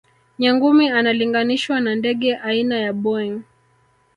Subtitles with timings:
[0.39, 3.41] nyangumi analinganishwa na ndege aina ya boeing